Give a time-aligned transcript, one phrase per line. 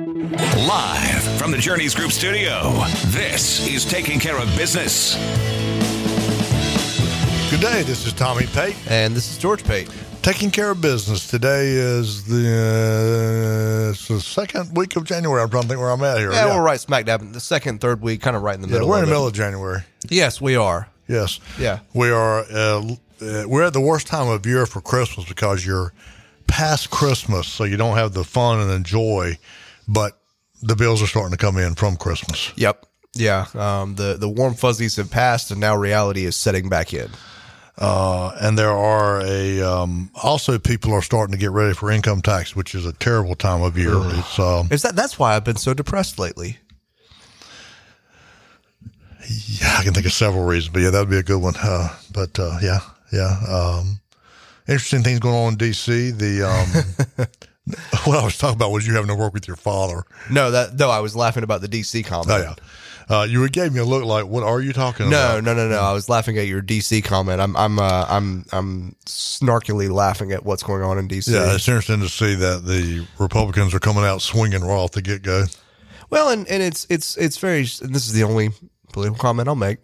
[0.00, 2.72] Live from the Journeys Group studio,
[3.08, 5.14] this is Taking Care of Business.
[7.50, 7.82] Good day.
[7.82, 8.76] This is Tommy Pate.
[8.88, 9.90] And this is George Pate.
[10.22, 11.28] Taking care of business.
[11.28, 12.46] Today is the,
[13.88, 15.42] uh, it's the second week of January.
[15.42, 16.32] I'm trying to think where I'm at here.
[16.32, 18.68] Yeah, we're right smack dab in the second, third week, kind of right in the
[18.68, 18.88] Yeah, middle.
[18.88, 19.82] we're in the middle of January.
[20.08, 20.88] Yes, we are.
[21.08, 21.40] Yes.
[21.58, 21.80] Yeah.
[21.92, 22.38] We are.
[22.50, 25.92] Uh, uh, we're at the worst time of year for Christmas because you're
[26.50, 29.38] past Christmas, so you don't have the fun and the joy,
[29.88, 30.18] but
[30.62, 32.52] the bills are starting to come in from Christmas.
[32.56, 32.84] Yep.
[33.14, 33.46] Yeah.
[33.54, 37.10] Um, the the warm fuzzies have passed, and now reality is setting back in.
[37.78, 42.20] Uh, and there are a um, also people are starting to get ready for income
[42.20, 43.94] tax, which is a terrible time of year.
[43.94, 46.58] It's um, Is that that's why I've been so depressed lately?
[49.28, 51.54] Yeah, I can think of several reasons, but yeah, that would be a good one.
[51.56, 52.80] Uh, but uh, yeah,
[53.12, 53.36] yeah.
[53.48, 54.00] Um,
[54.68, 56.16] interesting things going on in DC.
[56.16, 57.26] The um,
[58.04, 60.02] what I was talking about was you having to work with your father.
[60.30, 62.30] No, that no, I was laughing about the DC comment.
[62.30, 62.54] Oh yeah,
[63.16, 65.44] uh, you gave me a look like, what are you talking No, about?
[65.44, 65.80] no, no, no.
[65.80, 67.40] I was laughing at your DC comment.
[67.40, 71.32] I'm, I'm, uh, I'm, I'm snarkily laughing at what's going on in DC.
[71.32, 75.02] Yeah, it's interesting to see that the Republicans are coming out swinging raw off the
[75.02, 75.46] get go.
[76.08, 77.60] Well, and, and it's it's it's very.
[77.82, 78.50] And this is the only
[78.92, 79.78] political comment I'll make.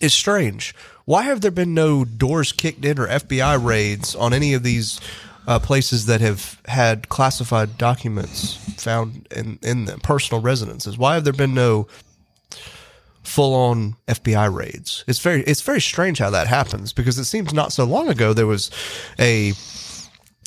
[0.00, 0.74] It's strange.
[1.04, 5.00] Why have there been no doors kicked in or FBI raids on any of these
[5.46, 10.96] uh, places that have had classified documents found in in them, personal residences?
[10.96, 11.88] Why have there been no
[13.22, 15.04] full on FBI raids?
[15.06, 18.32] It's very it's very strange how that happens because it seems not so long ago
[18.32, 18.70] there was
[19.18, 19.52] a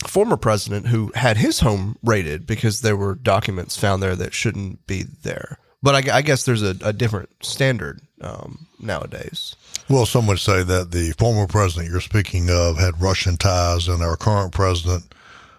[0.07, 4.85] former president who had his home raided because there were documents found there that shouldn't
[4.87, 5.57] be there.
[5.85, 9.55] But I, I guess there's a, a different standard um, nowadays.
[9.87, 14.01] Well, some would say that the former president you're speaking of had Russian ties, and
[14.01, 15.13] our current president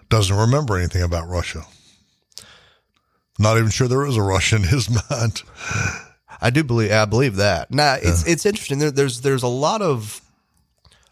[0.09, 1.63] doesn't remember anything about Russia.
[3.39, 5.45] Not even sure there is a Russia in his mind.
[6.41, 7.71] I do believe I believe that.
[7.71, 8.81] Now it's it's interesting.
[8.81, 10.21] There, there's there's a lot of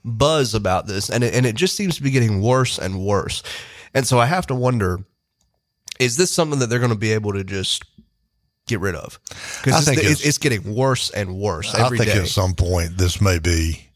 [0.04, 3.44] buzz about this, and it, and it just seems to be getting worse and worse.
[3.94, 5.04] And so I have to wonder:
[6.00, 7.84] is this something that they're going to be able to just
[8.66, 9.18] get rid of?
[9.30, 12.20] I Because think it's, it's- it's getting worse and worse I think day.
[12.20, 13.86] at some point this may be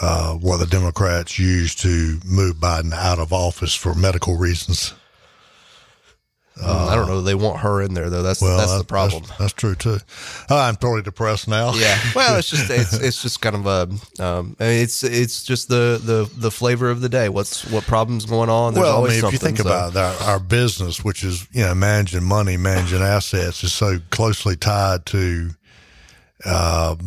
[0.00, 4.94] uh, what the Democrats use to move Biden out of office for medical reasons.
[6.60, 7.22] I don't know.
[7.22, 8.22] They want her in there though.
[8.22, 9.22] That's Well, that's the problem.
[9.22, 9.98] That's, that's true too.
[10.50, 11.72] I'm totally depressed now.
[11.74, 11.98] Yeah.
[12.14, 16.30] Well, it's just it's it's just kind of a um, it's it's just the the
[16.36, 17.28] the flavor of the day.
[17.28, 18.74] What's what problems going on?
[18.74, 21.62] There's well, I mean, if you think so- about our, our business, which is you
[21.62, 25.50] know managing money, managing assets, is so closely tied to
[26.44, 27.02] uh, To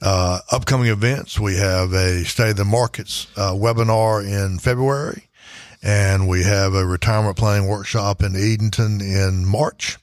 [0.02, 1.40] uh, upcoming events.
[1.40, 5.25] We have a State of the Markets uh, webinar in February,
[5.86, 10.00] and we have a retirement planning workshop in Edenton in March.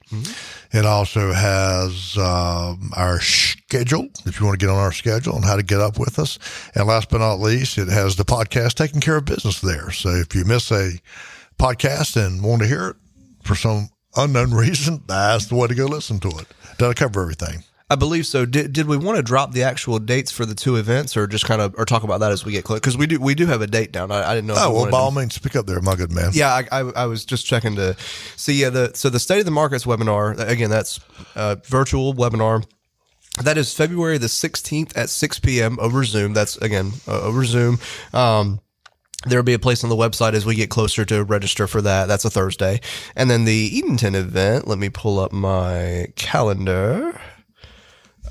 [0.72, 5.44] It also has um, our schedule, if you want to get on our schedule and
[5.44, 6.38] how to get up with us.
[6.76, 9.90] And last but not least, it has the podcast taking care of business there.
[9.90, 10.92] So if you miss a
[11.58, 12.96] podcast and want to hear it
[13.42, 16.46] for some unknown reason, that's the way to go listen to it.
[16.78, 17.64] That'll cover everything.
[17.92, 18.46] I believe so.
[18.46, 21.44] Did, did we want to drop the actual dates for the two events, or just
[21.44, 22.80] kind of, or talk about that as we get close?
[22.80, 24.10] Because we do, we do have a date down.
[24.10, 24.54] I, I didn't know.
[24.54, 26.30] if Oh, we well, by all means, pick up there, my good man.
[26.32, 27.94] Yeah, I, I, I was just checking to
[28.36, 28.54] see.
[28.54, 30.70] Yeah, the so the state of the markets webinar again.
[30.70, 31.00] That's
[31.36, 32.64] a virtual webinar
[33.44, 35.76] That is February the 16th at 6 p.m.
[35.78, 36.32] over Zoom.
[36.32, 37.78] That's again uh, over Zoom.
[38.14, 38.60] Um,
[39.24, 42.06] There'll be a place on the website as we get closer to register for that.
[42.08, 42.80] That's a Thursday.
[43.14, 47.20] And then the Edenton event, let me pull up my calendar.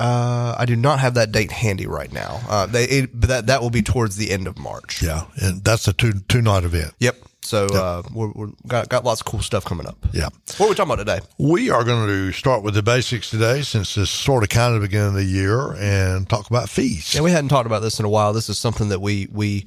[0.01, 2.42] Uh, I do not have that date handy right now.
[2.50, 5.01] Uh, they, it, but that, that will be towards the end of March.
[5.03, 6.94] Yeah, and that's a two two night event.
[7.00, 7.18] Yep.
[7.44, 9.98] So uh, we're, we're got got lots of cool stuff coming up.
[10.12, 10.30] Yeah.
[10.57, 11.19] What are we talking about today?
[11.38, 14.81] We are going to start with the basics today, since it's sort of kind of
[14.81, 17.13] the beginning of the year, and talk about fees.
[17.13, 18.33] Yeah, we hadn't talked about this in a while.
[18.33, 19.65] This is something that we we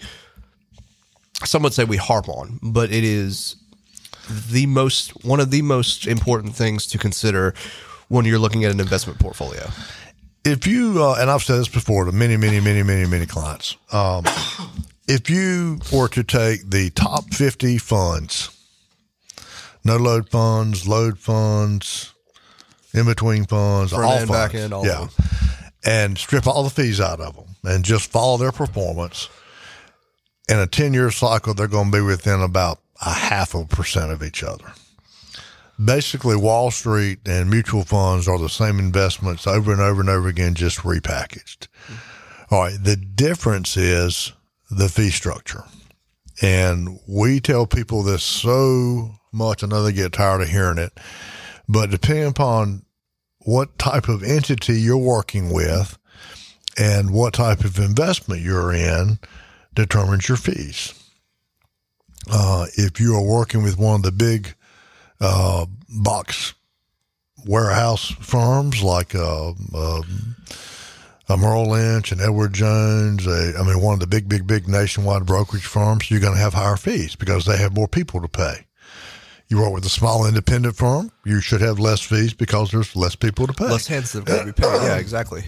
[1.44, 3.56] some would say we harp on, but it is
[4.50, 7.54] the most one of the most important things to consider
[8.08, 9.68] when you're looking at an investment portfolio.
[10.44, 13.76] If you uh, and I've said this before to many, many, many, many, many clients,
[13.92, 14.24] um,
[15.08, 18.50] if you were to take the top fifty funds,
[19.84, 22.12] no load funds, load funds,
[22.92, 25.08] in between funds, Front all end, funds, back end, all yeah,
[25.84, 29.28] and strip all the fees out of them and just follow their performance.
[30.48, 33.66] In a ten year cycle, they're going to be within about a half of a
[33.66, 34.72] percent of each other
[35.82, 40.28] basically Wall Street and mutual funds are the same investments over and over and over
[40.28, 41.68] again, just repackaged.
[42.50, 42.78] All right.
[42.80, 44.32] The difference is
[44.70, 45.64] the fee structure.
[46.42, 49.62] And we tell people this so much.
[49.62, 50.98] I know they get tired of hearing it,
[51.68, 52.84] but depending upon
[53.40, 55.98] what type of entity you're working with
[56.78, 59.18] and what type of investment you're in
[59.74, 60.94] determines your fees.
[62.30, 64.54] Uh, if you are working with one of the big
[65.24, 66.54] uh, box
[67.46, 70.02] warehouse firms like uh, uh,
[71.28, 73.26] uh, Merrill Lynch and Edward Jones.
[73.26, 76.10] I mean, one of the big, big, big nationwide brokerage firms.
[76.10, 78.66] You're going to have higher fees because they have more people to pay.
[79.48, 83.14] You work with a small independent firm, you should have less fees because there's less
[83.14, 83.68] people to pay.
[83.68, 84.82] Less heads that will be paid.
[84.82, 85.44] Yeah, exactly.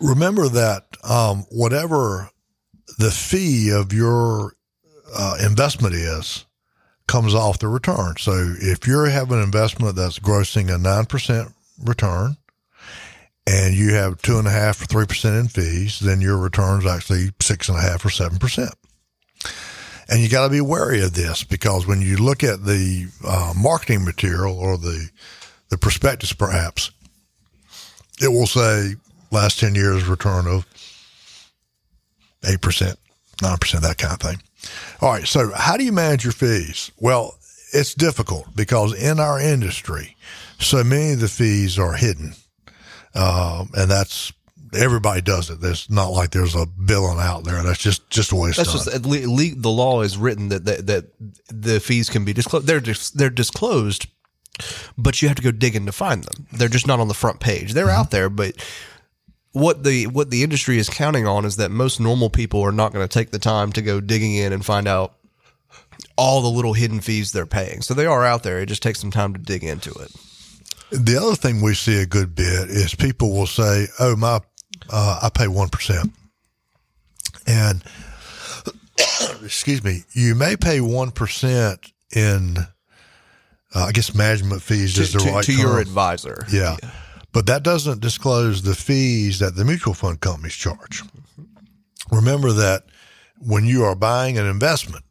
[0.00, 2.30] Remember that um, whatever
[2.98, 4.54] the fee of your
[5.14, 6.46] uh, investment is,
[7.10, 8.14] comes off the return.
[8.18, 11.52] So if you're having an investment that's grossing a 9%
[11.84, 12.36] return
[13.48, 16.86] and you have two and a half or 3% in fees, then your return is
[16.86, 18.72] actually six and a half or 7%.
[20.08, 23.54] And you got to be wary of this because when you look at the uh,
[23.60, 25.10] marketing material or the,
[25.68, 26.92] the prospectus perhaps,
[28.22, 28.94] it will say
[29.32, 30.64] last 10 years return of
[32.42, 32.96] 8%,
[33.38, 34.40] 9%, that kind of thing.
[35.00, 35.26] All right.
[35.26, 36.90] So, how do you manage your fees?
[36.98, 37.38] Well,
[37.72, 40.16] it's difficult because in our industry,
[40.58, 42.34] so many of the fees are hidden.
[43.14, 44.32] Um, and that's
[44.74, 45.60] everybody does it.
[45.60, 47.62] There's not like there's a billing out there.
[47.62, 49.02] That's just, just the way it's That's done.
[49.02, 51.04] just le- the law is written that, that that
[51.48, 52.66] the fees can be disclosed.
[52.66, 54.06] They're dis- they're disclosed,
[54.96, 56.46] but you have to go digging to find them.
[56.52, 57.72] They're just not on the front page.
[57.72, 58.54] They're out there, but
[59.52, 62.92] what the what the industry is counting on is that most normal people are not
[62.92, 65.14] going to take the time to go digging in and find out
[66.16, 67.82] all the little hidden fees they're paying.
[67.82, 68.60] So they are out there.
[68.60, 70.12] It just takes some time to dig into it.
[70.92, 74.40] The other thing we see a good bit is people will say, "Oh, my,
[74.90, 76.12] uh, I pay one percent,"
[77.46, 77.82] and
[79.44, 82.56] excuse me, you may pay one percent in,
[83.74, 85.60] uh, I guess, management fees is the to- right to term.
[85.60, 86.44] your advisor.
[86.52, 86.76] yeah.
[87.32, 91.02] But that doesn't disclose the fees that the mutual fund companies charge.
[92.10, 92.84] Remember that
[93.38, 95.04] when you are buying an investment,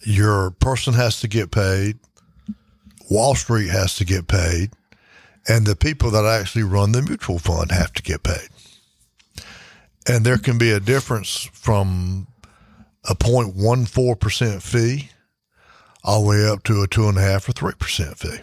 [0.00, 1.98] your person has to get paid,
[3.10, 4.70] Wall Street has to get paid,
[5.48, 8.48] and the people that actually run the mutual fund have to get paid.
[10.08, 12.28] And there can be a difference from
[13.08, 15.10] a 0.14% fee
[16.04, 18.38] all the way up to a two and a half or three percent fee.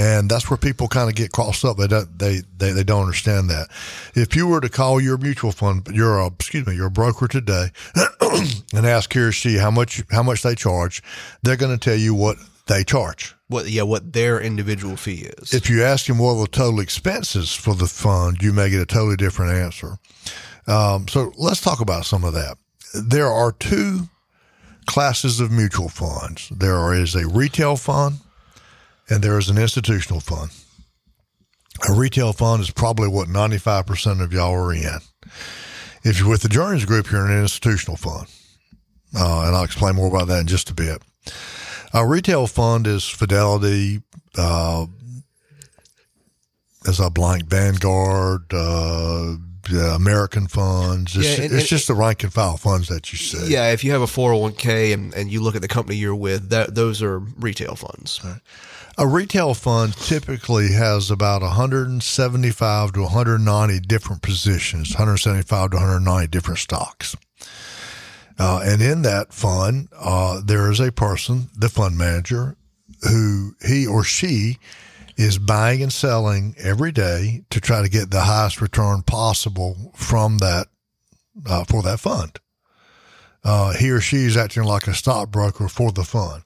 [0.00, 1.76] And that's where people kind of get crossed up.
[1.76, 3.68] They don't, they, they, they don't understand that.
[4.14, 7.66] If you were to call your mutual fund, your, uh, excuse me, your broker today
[8.72, 11.02] and ask he or she how much, how much they charge,
[11.42, 13.34] they're going to tell you what they charge.
[13.48, 15.52] What yeah, what their individual fee is.
[15.52, 18.86] If you ask them what the total expenses for the fund, you may get a
[18.86, 19.98] totally different answer.
[20.66, 22.56] Um, so let's talk about some of that.
[22.94, 24.08] There are two
[24.86, 26.48] classes of mutual funds.
[26.48, 28.20] There is a retail fund
[29.10, 30.50] and there is an institutional fund.
[31.88, 34.98] A retail fund is probably what 95% of y'all are in.
[36.02, 38.26] If you're with the Journeys Group, you're in an institutional fund.
[39.14, 41.02] Uh, and I'll explain more about that in just a bit.
[41.92, 44.02] A retail fund is Fidelity,
[44.36, 44.86] uh,
[46.86, 49.34] as a blank Vanguard, uh,
[49.70, 51.16] yeah, American funds.
[51.16, 53.48] It's, Yeah, and- it's and- just the rank and file funds that you see.
[53.52, 56.48] Yeah, if you have a 401k and, and you look at the company you're with,
[56.50, 58.20] that those are retail funds.
[59.00, 66.58] A retail fund typically has about 175 to 190 different positions, 175 to 190 different
[66.58, 67.16] stocks.
[68.38, 72.58] Uh, and in that fund, uh, there is a person, the fund manager,
[73.08, 74.58] who he or she
[75.16, 80.36] is buying and selling every day to try to get the highest return possible from
[80.38, 80.66] that
[81.46, 82.38] uh, for that fund.
[83.42, 86.42] Uh, he or she is acting like a stockbroker for the fund.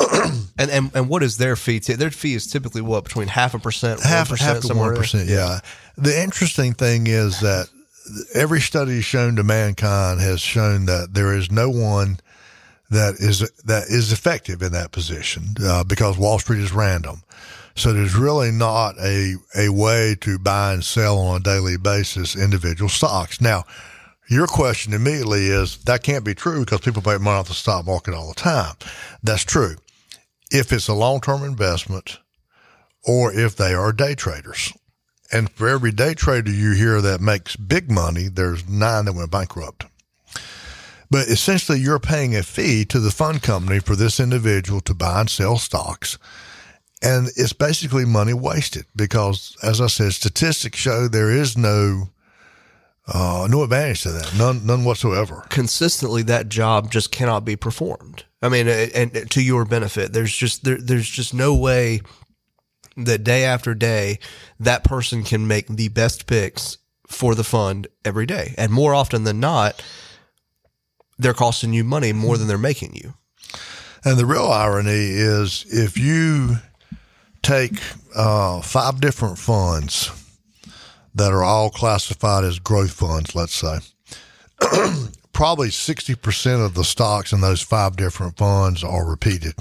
[0.58, 1.78] and, and and what is their fee?
[1.78, 4.96] T- their fee is typically what between half a percent, half 1%, half to one
[4.96, 5.28] percent.
[5.28, 5.60] Yeah.
[5.96, 7.68] The interesting thing is that
[8.34, 12.18] every study shown to mankind has shown that there is no one
[12.90, 17.22] that is that is effective in that position uh, because Wall Street is random.
[17.74, 22.36] So there's really not a a way to buy and sell on a daily basis
[22.36, 23.40] individual stocks.
[23.40, 23.64] Now,
[24.32, 27.86] your question immediately is that can't be true because people make money off the stock
[27.86, 28.74] market all the time.
[29.22, 29.76] That's true.
[30.50, 32.18] If it's a long term investment
[33.04, 34.72] or if they are day traders.
[35.32, 39.30] And for every day trader you hear that makes big money, there's nine that went
[39.30, 39.86] bankrupt.
[41.10, 45.20] But essentially, you're paying a fee to the fund company for this individual to buy
[45.20, 46.18] and sell stocks.
[47.02, 52.08] And it's basically money wasted because, as I said, statistics show there is no
[53.08, 55.44] uh, no advantage to that, none none whatsoever.
[55.48, 58.24] consistently that job just cannot be performed.
[58.40, 62.00] I mean, and, to your benefit, there's just there, there's just no way
[62.96, 64.18] that day after day
[64.60, 69.24] that person can make the best picks for the fund every day, and more often
[69.24, 69.84] than not,
[71.18, 73.14] they're costing you money more than they're making you.
[74.04, 76.56] And the real irony is if you
[77.42, 77.80] take
[78.14, 80.10] uh, five different funds
[81.14, 83.78] that are all classified as growth funds, let's say,
[85.32, 89.54] probably 60% of the stocks in those five different funds are repeated.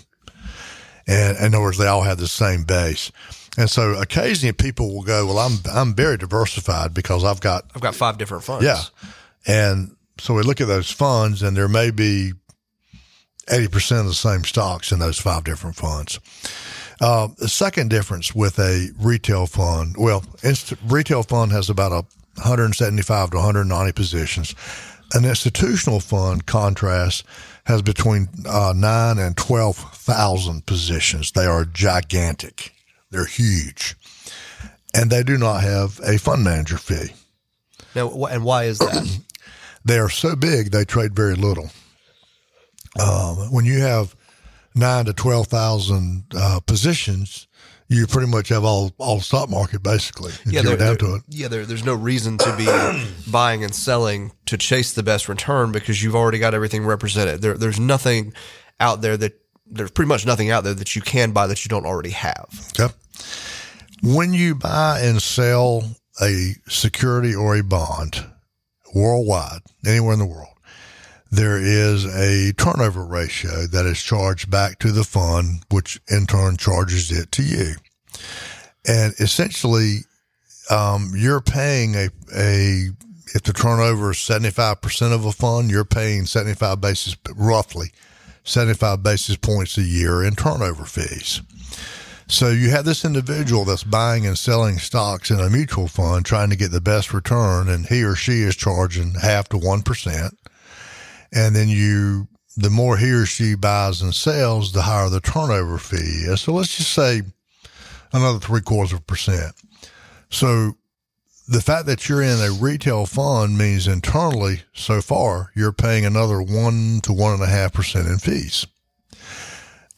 [1.08, 3.12] And in other words, they all have the same base.
[3.58, 7.81] And so occasionally people will go, well, I'm, I'm very diversified because I've got I've
[7.81, 8.63] got five different funds.
[8.63, 8.81] yeah.
[9.46, 12.34] And so we look at those funds, and there may be
[13.48, 16.20] 80% of the same stocks in those five different funds.
[17.01, 22.05] Uh, the second difference with a retail fund, well, inst- retail fund has about a
[22.36, 24.53] 175 to 190 positions.
[25.13, 27.25] An institutional fund, contrast,
[27.65, 31.31] has between uh, nine and 12,000 positions.
[31.31, 32.72] They are gigantic.
[33.10, 33.96] They're huge.
[34.93, 37.13] And they do not have a fund manager fee.
[37.96, 39.20] Now, and why is that?
[39.86, 41.72] they are so big they trade very little.
[43.00, 44.15] Um, when you have
[44.75, 47.47] nine to twelve thousand uh, positions,
[47.87, 50.31] you pretty much have all all stock market basically.
[50.31, 51.21] If you there- down there- to it.
[51.29, 52.65] Yeah, there, there's no reason to be
[53.31, 57.41] buying and selling to chase the best return because you've already got everything represented.
[57.41, 58.33] There, there's nothing
[58.79, 59.33] out there that
[59.67, 62.47] there's pretty much nothing out there that you can buy that you don't already have.
[62.79, 62.93] Okay.
[64.03, 65.83] When you buy and sell
[66.21, 68.25] a security or a bond
[68.93, 70.49] worldwide, anywhere in the world,
[71.31, 76.57] there is a turnover ratio that is charged back to the fund, which in turn
[76.57, 77.75] charges it to you.
[78.85, 80.00] And essentially,
[80.69, 82.89] um, you're paying a, a,
[83.33, 87.91] if the turnover is 75% of a fund, you're paying 75 basis, roughly
[88.43, 91.41] 75 basis points a year in turnover fees.
[92.27, 96.50] So you have this individual that's buying and selling stocks in a mutual fund trying
[96.50, 100.31] to get the best return, and he or she is charging half to 1%.
[101.33, 105.77] And then you, the more he or she buys and sells, the higher the turnover
[105.77, 106.41] fee is.
[106.41, 107.21] So let's just say
[108.11, 109.53] another three quarters of a percent.
[110.29, 110.75] So
[111.47, 116.41] the fact that you're in a retail fund means internally, so far, you're paying another
[116.41, 118.65] one to one and a half percent in fees.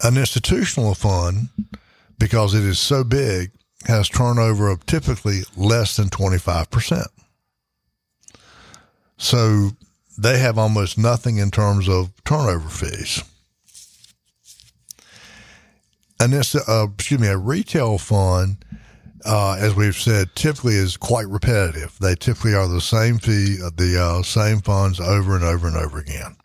[0.01, 1.49] An institutional fund,
[2.17, 3.51] because it is so big,
[3.85, 7.05] has turnover of typically less than 25%.
[9.17, 9.69] So
[10.17, 13.23] they have almost nothing in terms of turnover fees.
[16.19, 18.63] And this, uh, excuse me, a retail fund,
[19.25, 21.97] uh, as we've said, typically is quite repetitive.
[21.99, 25.99] They typically are the same fee, the uh, same funds over and over and over
[25.99, 26.37] again.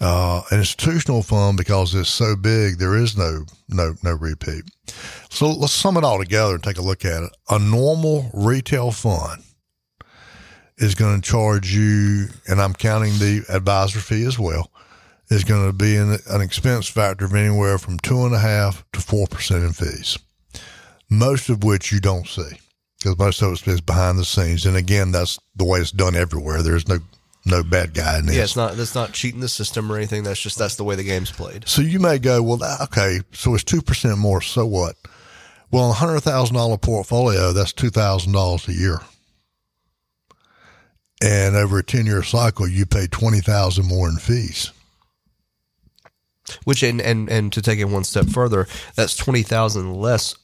[0.00, 4.64] Uh, an institutional fund, because it's so big, there is no no no repeat.
[5.30, 7.30] So let's sum it all together and take a look at it.
[7.48, 9.44] A normal retail fund
[10.78, 14.70] is going to charge you, and I'm counting the advisor fee as well,
[15.28, 18.84] is going to be an, an expense factor of anywhere from two and a half
[18.92, 20.18] to four percent in fees,
[21.08, 22.58] most of which you don't see
[23.02, 24.66] because most of it is behind the scenes.
[24.66, 26.62] And again, that's the way it's done everywhere.
[26.62, 26.98] There's no
[27.44, 28.36] no bad guy in this.
[28.36, 30.22] Yeah, it's not that's not cheating the system or anything.
[30.22, 31.68] That's just that's the way the game's played.
[31.68, 34.40] So you may go, well, okay, so it's 2% more.
[34.40, 34.96] So what?
[35.70, 39.00] Well, a $100,000 portfolio, that's $2,000 a year.
[41.22, 44.72] And over a 10 year cycle, you pay 20000 more in fees.
[46.64, 50.34] Which and and and to take it one step further, that's twenty thousand less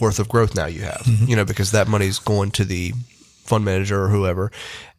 [0.00, 1.02] worth of growth now you have.
[1.02, 1.26] Mm-hmm.
[1.26, 2.92] You know, because that money's going to the
[3.44, 4.50] fund manager or whoever.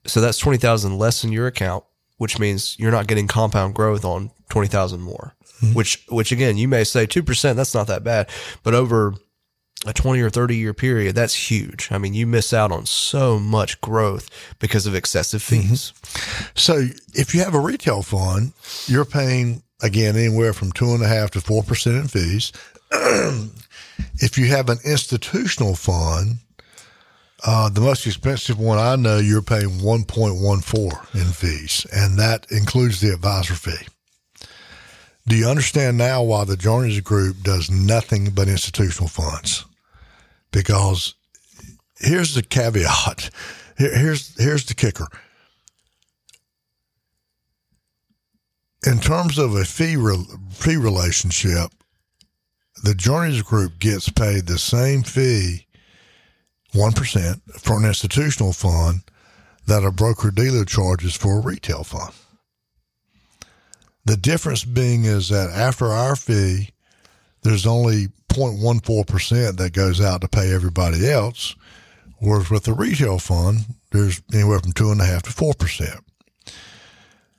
[0.05, 1.83] So that's twenty thousand less in your account,
[2.17, 5.35] which means you're not getting compound growth on twenty thousand more.
[5.61, 5.73] Mm-hmm.
[5.73, 8.29] Which which again, you may say two percent, that's not that bad.
[8.63, 9.15] But over
[9.89, 11.89] a 20 or 30 year period, that's huge.
[11.91, 14.29] I mean, you miss out on so much growth
[14.59, 15.69] because of excessive Mm-hmm.
[15.69, 15.93] fees.
[16.55, 18.53] So if you have a retail fund,
[18.87, 22.51] you're paying again anywhere from two and a half to four percent in fees.
[24.19, 26.37] if you have an institutional fund,
[27.45, 31.85] uh, the most expensive one I know, you're paying one point one four in fees,
[31.93, 33.87] and that includes the advisor fee.
[35.27, 39.65] Do you understand now why the Journeys Group does nothing but institutional funds?
[40.57, 41.13] Because
[41.99, 43.29] here's the caveat.
[43.77, 45.07] Here- Here's here's the kicker.
[48.85, 51.71] in terms of a fee re- fee relationship,
[52.83, 55.67] the Journeys Group gets paid the same fee,
[56.73, 59.01] one percent, for an institutional fund
[59.67, 62.13] that a broker dealer charges for a retail fund.
[64.05, 66.69] The difference being is that after our fee,
[67.47, 71.55] there's only 0.14% that goes out to pay everybody else,
[72.19, 73.59] whereas with the retail fund,
[73.91, 76.01] there's anywhere from two and a half to four percent.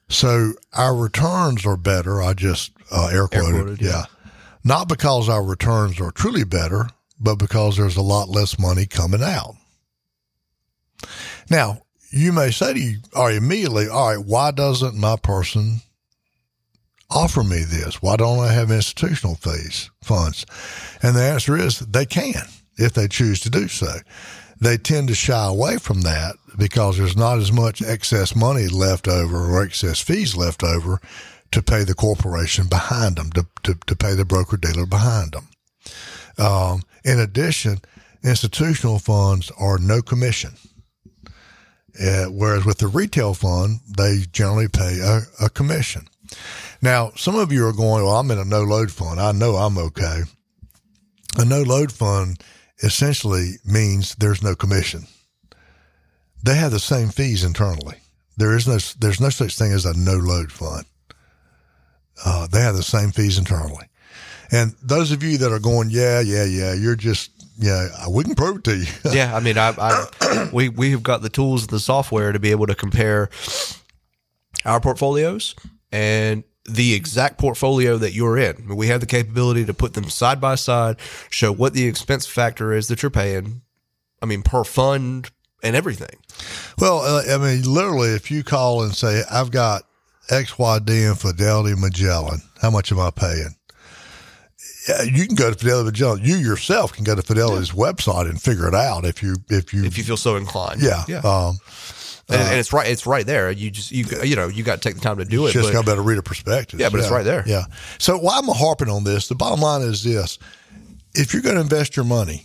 [0.09, 2.23] So our returns are better.
[2.23, 3.89] I just uh, air quoted, quoted, yeah.
[3.91, 4.05] yeah.
[4.65, 6.89] Not because our returns are truly better,
[7.21, 9.57] but because there's a lot less money coming out.
[11.51, 15.83] Now, you may say to you, right, immediately, all right, why doesn't my person
[17.11, 18.03] offer me this?
[18.03, 20.45] Why don't I have institutional fees, funds?
[21.03, 22.47] And the answer is they can
[22.77, 23.93] if they choose to do so.
[24.61, 29.07] They tend to shy away from that because there's not as much excess money left
[29.07, 31.01] over or excess fees left over
[31.53, 35.49] to pay the corporation behind them, to, to, to pay the broker dealer behind them.
[36.39, 37.79] Um, in addition,
[38.23, 40.53] institutional funds are no commission.
[42.01, 46.07] Uh, whereas with the retail fund, they generally pay a, a commission.
[46.81, 49.21] Now, some of you are going, well, I'm in a no load fund.
[49.21, 50.23] I know I'm okay.
[51.37, 52.43] A no load fund
[52.83, 55.07] essentially means there's no commission.
[56.43, 57.97] They have the same fees internally.
[58.37, 60.85] There is no, there's no such thing as a no load fund.
[62.25, 63.87] Uh, they have the same fees internally.
[64.51, 68.35] And those of you that are going, yeah, yeah, yeah, you're just, yeah, we can
[68.35, 68.87] prove it to you.
[69.13, 72.39] yeah, I mean, I, I we we have got the tools and the software to
[72.39, 73.29] be able to compare
[74.65, 75.55] our portfolios
[75.93, 78.77] and the exact portfolio that you're in.
[78.77, 80.97] We have the capability to put them side by side,
[81.31, 83.63] show what the expense factor is that you're paying.
[84.21, 85.31] I mean, per fund
[85.63, 86.17] and everything.
[86.79, 89.83] Well, uh, I mean, literally, if you call and say, I've got
[90.31, 93.55] XYD and Fidelity Magellan, how much am I paying?
[95.05, 96.21] You can go to Fidelity Magellan.
[96.25, 99.85] You yourself can go to Fidelity's website and figure it out if you if you
[99.85, 101.59] If you feel so inclined, yeah yeah, Um,
[102.29, 103.51] and, uh, and it's right, it's right there.
[103.51, 105.53] You just you you know you got to take the time to do it.
[105.53, 106.79] just got to better read a perspective.
[106.79, 107.43] Yeah, but it's right there.
[107.47, 107.65] Yeah.
[107.99, 109.29] So why am I harping on this?
[109.29, 110.39] The bottom line is this:
[111.15, 112.45] if you're going to invest your money,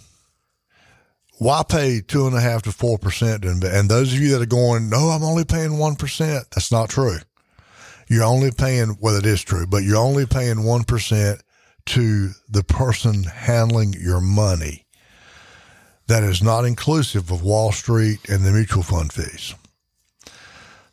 [1.37, 3.43] why pay two and a half to four percent?
[3.43, 6.45] And those of you that are going, no, I'm only paying one percent.
[6.51, 7.17] That's not true.
[8.07, 11.41] You're only paying, well, it is true, but you're only paying one percent
[11.87, 14.85] to the person handling your money.
[16.07, 19.55] That is not inclusive of Wall Street and the mutual fund fees.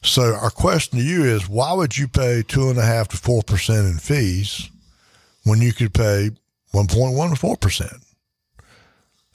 [0.02, 3.16] So our question to you is, why would you pay two and a half to
[3.16, 4.70] four percent in fees
[5.44, 6.30] when you could pay
[6.72, 7.92] one point one to four percent?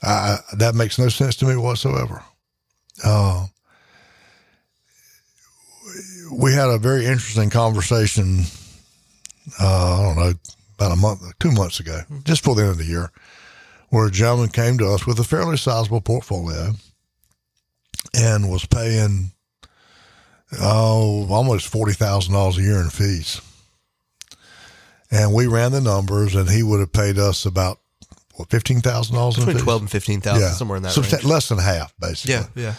[0.02, 2.22] That makes no sense to me whatsoever.
[3.04, 3.46] Uh,
[6.32, 8.42] we had a very interesting conversation.
[9.60, 10.34] Uh, I don't know
[10.78, 13.10] about a month, two months ago, just before the end of the year,
[13.90, 16.72] where a gentleman came to us with a fairly sizable portfolio
[18.14, 19.30] and was paying
[20.60, 23.40] oh, almost forty thousand dollars a year in fees.
[25.10, 27.78] And we ran the numbers, and he would have paid us about
[28.34, 29.64] what fifteen thousand dollars in between fees.
[29.64, 31.24] twelve and fifteen thousand, somewhere in that Substan- range.
[31.24, 32.34] less than half, basically.
[32.34, 32.74] Yeah, yeah.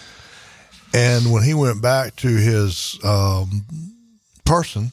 [0.93, 3.65] And when he went back to his um,
[4.45, 4.91] person,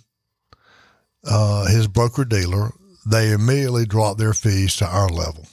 [1.24, 2.72] uh, his broker dealer,
[3.06, 5.46] they immediately dropped their fees to our level.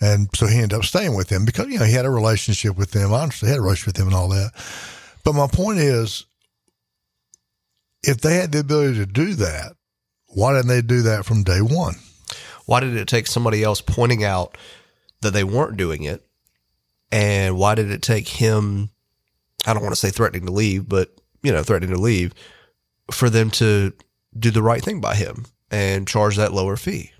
[0.00, 2.76] And so he ended up staying with them because, you know, he had a relationship
[2.76, 3.12] with them.
[3.12, 4.50] I understand he had a relationship with them and all that.
[5.24, 6.24] But my point is,
[8.02, 9.72] if they had the ability to do that,
[10.28, 11.96] why didn't they do that from day one?
[12.66, 14.56] Why did it take somebody else pointing out
[15.22, 16.24] that they weren't doing it?
[17.12, 18.90] And why did it take him,
[19.66, 21.10] I don't want to say threatening to leave, but,
[21.42, 22.32] you know, threatening to leave
[23.10, 23.92] for them to
[24.38, 27.12] do the right thing by him and charge that lower fee?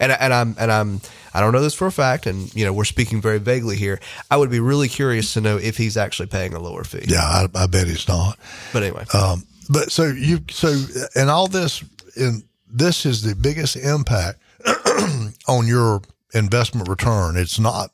[0.00, 1.00] And, and I'm, and I'm,
[1.34, 2.26] I don't know this for a fact.
[2.26, 4.00] And, you know, we're speaking very vaguely here.
[4.30, 7.04] I would be really curious to know if he's actually paying a lower fee.
[7.06, 8.38] Yeah, I, I bet he's not.
[8.72, 10.74] But anyway, Um, but so you so
[11.14, 11.84] and all this
[12.16, 14.38] in this is the biggest impact
[15.48, 16.00] on your
[16.32, 17.36] investment return.
[17.36, 17.90] It's not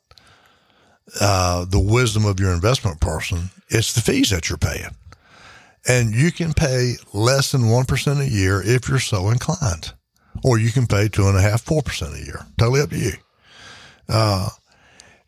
[1.19, 4.95] uh, the wisdom of your investment person; it's the fees that you're paying,
[5.87, 9.93] and you can pay less than one percent a year if you're so inclined,
[10.45, 12.45] or you can pay two and a half, four percent a year.
[12.59, 13.13] Totally up to you.
[14.07, 14.49] Uh,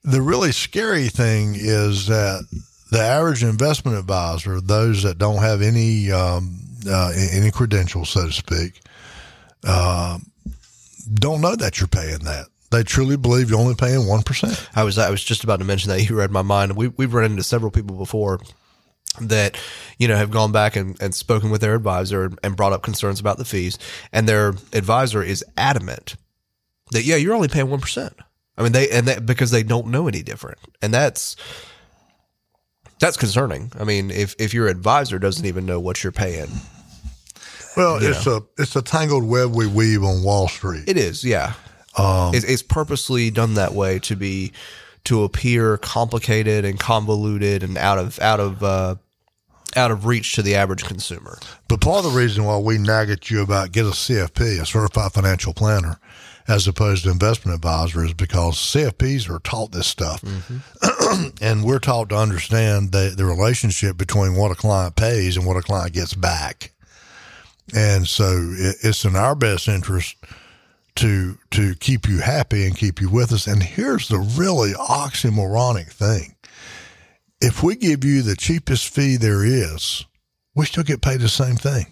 [0.03, 2.45] the really scary thing is that
[2.91, 8.31] the average investment advisor, those that don't have any um, uh, any credentials, so to
[8.31, 8.79] speak,
[9.63, 10.19] uh,
[11.15, 12.45] don't know that you're paying that.
[12.69, 14.69] They truly believe you're only paying one percent.
[14.75, 16.77] I was I was just about to mention that you read my mind.
[16.77, 18.39] We we've run into several people before
[19.21, 19.59] that
[19.97, 23.19] you know have gone back and, and spoken with their advisor and brought up concerns
[23.19, 23.77] about the fees,
[24.11, 26.15] and their advisor is adamant
[26.91, 28.13] that yeah you're only paying one percent.
[28.57, 31.35] I mean they and that because they don't know any different, and that's
[32.99, 33.71] that's concerning.
[33.79, 36.49] I mean if if your advisor doesn't even know what you're paying,
[37.77, 40.85] Well, it's a it's a tangled web we weave on Wall Street.
[40.87, 41.53] It is, yeah.
[42.33, 44.51] it's, it's purposely done that way to be
[45.03, 48.95] to appear complicated and convoluted and out of out of uh,
[49.77, 51.37] out of reach to the average consumer.
[51.67, 54.65] But part of the reason why we nag at you about get a CFP, a
[54.65, 55.99] certified financial planner,
[56.47, 60.21] as opposed to investment advisor is because CFPs are taught this stuff.
[60.21, 61.27] Mm-hmm.
[61.41, 65.57] and we're taught to understand the, the relationship between what a client pays and what
[65.57, 66.71] a client gets back.
[67.75, 70.15] And so it, it's in our best interest
[70.95, 73.45] to to keep you happy and keep you with us.
[73.45, 76.35] And here's the really oxymoronic thing.
[77.39, 80.05] If we give you the cheapest fee there is,
[80.55, 81.87] we still get paid the same thing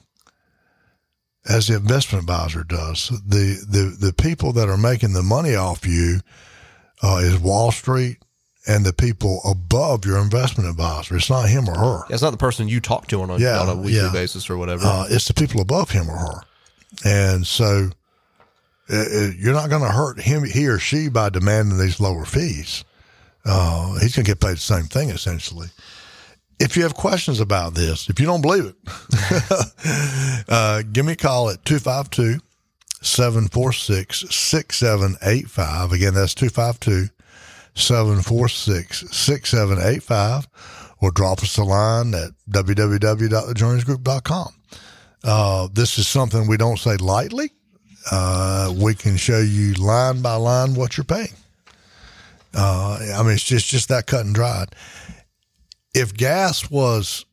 [1.47, 3.09] as the investment advisor does.
[3.09, 6.21] The the the people that are making the money off you
[7.03, 8.17] uh, is Wall Street
[8.67, 11.15] and the people above your investment advisor.
[11.15, 12.03] It's not him or her.
[12.09, 14.11] It's not the person you talk to on a, Yeah, on a weekly yeah.
[14.11, 14.83] basis or whatever.
[14.85, 16.41] Uh, it's the people above him or her.
[17.03, 17.91] And so
[18.91, 22.25] uh, uh, you're not going to hurt him, he or she, by demanding these lower
[22.25, 22.83] fees.
[23.45, 25.67] Uh, he's going to get paid the same thing essentially.
[26.59, 28.75] If you have questions about this, if you don't believe it,
[30.49, 32.39] uh, give me a call at 252
[33.01, 35.91] 746 6785.
[35.91, 37.09] Again, that's 252
[37.75, 40.47] 746 6785.
[41.01, 44.53] Or drop us a line at www.thejourneysgroup.com.
[45.23, 47.51] Uh, this is something we don't say lightly.
[48.11, 51.33] Uh, we can show you line by line what you're paying.
[52.55, 54.69] Uh, I mean, it's just, just that cut and dried.
[55.93, 57.25] If gas was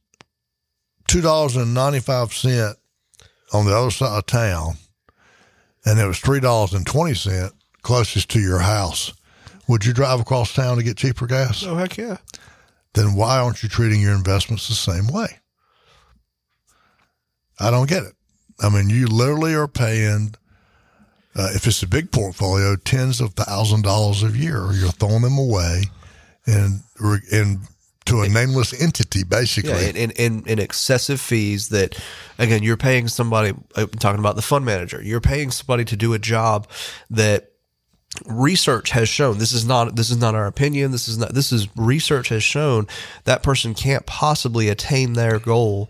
[1.09, 2.77] $2.95
[3.53, 4.75] on the other side of town
[5.85, 9.13] and it was $3.20 closest to your house,
[9.69, 11.65] would you drive across town to get cheaper gas?
[11.65, 12.19] oh heck yeah!
[12.95, 15.39] Then why aren't you treating your investments the same way?
[17.59, 18.15] I don't get it.
[18.61, 20.35] I mean, you literally are paying,
[21.35, 24.71] uh, if it's a big portfolio, tens of thousand dollars a year.
[24.73, 25.85] You're throwing them away
[26.47, 26.81] and
[27.33, 27.61] and
[28.07, 29.71] to a nameless entity, basically.
[29.71, 31.99] Yeah, and, and excessive fees that,
[32.39, 36.13] again, you're paying somebody, I'm talking about the fund manager, you're paying somebody to do
[36.13, 36.69] a job
[37.11, 37.53] that
[38.27, 41.51] research has shown this is not this is not our opinion this is not this
[41.51, 42.87] is research has shown
[43.25, 45.89] that person can't possibly attain their goal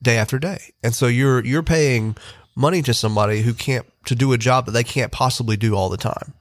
[0.00, 2.16] day after day and so you're you're paying
[2.58, 5.88] money to somebody who can't to do a job that they can't possibly do all
[5.88, 6.34] the time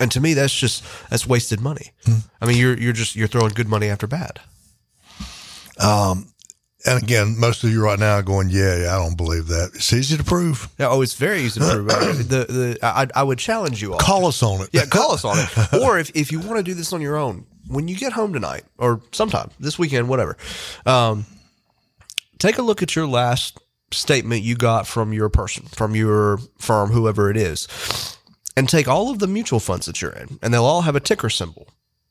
[0.00, 1.92] and to me that's just that's wasted money
[2.40, 4.40] i mean you're you're just you're throwing good money after bad
[6.86, 9.70] and again, most of you right now are going, yeah, yeah, I don't believe that.
[9.74, 10.68] It's easy to prove.
[10.78, 11.86] Yeah, oh, it's very easy to prove.
[12.24, 13.98] The the I, I would challenge you all.
[13.98, 14.70] Call us on it.
[14.72, 15.72] yeah, call us on it.
[15.82, 18.32] Or if, if you want to do this on your own, when you get home
[18.32, 20.36] tonight or sometime this weekend, whatever,
[20.84, 21.24] um,
[22.38, 23.58] take a look at your last
[23.94, 28.18] statement you got from your person, from your firm, whoever it is,
[28.56, 31.00] and take all of the mutual funds that you're in, and they'll all have a
[31.00, 31.68] ticker symbol.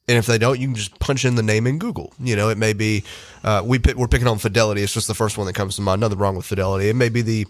[0.07, 2.13] And if they don't, you can just punch in the name in Google.
[2.19, 3.03] You know, it may be
[3.43, 4.81] uh, we pick, we're picking on Fidelity.
[4.81, 6.01] It's just the first one that comes to mind.
[6.01, 6.89] Nothing wrong with Fidelity.
[6.89, 7.47] It may be the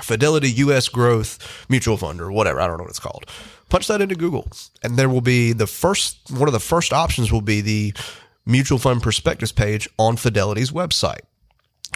[0.00, 0.88] Fidelity U.S.
[0.88, 2.60] Growth Mutual Fund or whatever.
[2.60, 3.26] I don't know what it's called.
[3.68, 4.48] Punch that into Google,
[4.82, 7.94] and there will be the first one of the first options will be the
[8.46, 11.20] mutual fund prospectus page on Fidelity's website.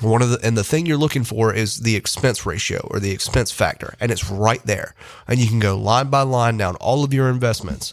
[0.00, 3.12] One of the and the thing you're looking for is the expense ratio or the
[3.12, 4.94] expense factor, and it's right there.
[5.28, 7.92] And you can go line by line down all of your investments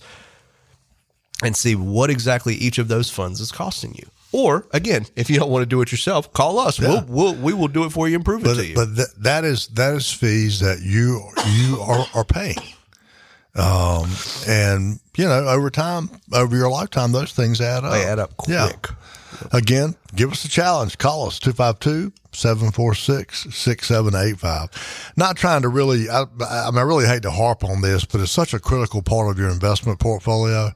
[1.44, 4.08] and see what exactly each of those funds is costing you.
[4.32, 6.80] Or again, if you don't want to do it yourself, call us.
[6.80, 7.04] Yeah.
[7.08, 8.76] We'll, we'll we will do it for you and prove but it to you.
[8.76, 12.58] but th- that is that is fees that you you are, are paying.
[13.54, 14.10] Um,
[14.48, 17.92] and you know, over time, over your lifetime, those things add up.
[17.92, 18.56] they add up quick.
[18.56, 18.72] Yeah.
[19.52, 20.98] Again, give us a challenge.
[20.98, 25.14] Call us 252 746 6785.
[25.18, 28.22] Not trying to really, I, I, mean, I really hate to harp on this, but
[28.22, 30.72] it's such a critical part of your investment portfolio.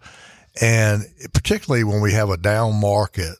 [0.62, 3.36] And particularly when we have a down market,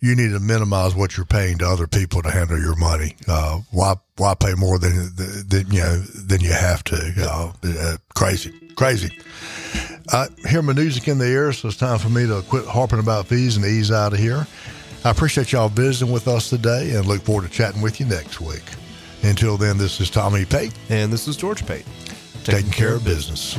[0.00, 3.16] you need to minimize what you're paying to other people to handle your money.
[3.26, 7.12] Uh, why, why pay more than, than, you know, than you have to?
[7.18, 9.18] Uh, uh, crazy, crazy.
[10.10, 13.00] I hear my music in the ear, so it's time for me to quit harping
[13.00, 14.46] about fees and ease out of here.
[15.04, 18.40] I appreciate y'all visiting with us today and look forward to chatting with you next
[18.40, 18.64] week.
[19.22, 20.72] Until then, this is Tommy Pate.
[20.88, 21.86] And this is George Pate.
[22.44, 23.58] Taking care of business.